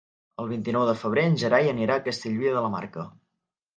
El 0.43 0.47
vint-i-nou 0.53 0.85
de 0.91 0.95
febrer 1.01 1.27
en 1.31 1.37
Gerai 1.43 1.69
anirà 1.73 1.99
a 1.99 2.05
Castellví 2.09 2.55
de 2.57 2.65
la 2.67 2.73
Marca. 2.77 3.09